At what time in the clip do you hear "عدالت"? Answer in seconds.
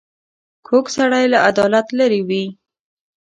1.49-1.87